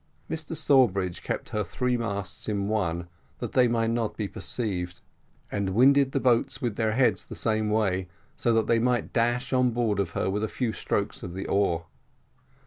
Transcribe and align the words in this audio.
Mr 0.27 0.55
Sawbridge 0.55 1.21
kept 1.21 1.49
her 1.49 1.63
three 1.63 1.95
masts 1.95 2.49
in 2.49 2.67
one, 2.67 3.07
that 3.37 3.51
they 3.51 3.67
might 3.67 3.91
not 3.91 4.17
be 4.17 4.27
perceived, 4.27 4.99
and 5.51 5.75
winded 5.75 6.11
the 6.11 6.19
boats 6.19 6.59
with 6.59 6.75
their 6.75 6.93
heads 6.93 7.23
the 7.23 7.35
same 7.35 7.69
way, 7.69 8.07
so 8.35 8.51
that 8.51 8.65
they 8.65 8.79
might 8.79 9.13
dash 9.13 9.53
on 9.53 9.69
board 9.69 9.99
of 9.99 10.09
her 10.17 10.27
with 10.27 10.43
a 10.43 10.47
few 10.47 10.73
strokes 10.73 11.21
of 11.21 11.33
the 11.35 11.45
oars. 11.45 11.83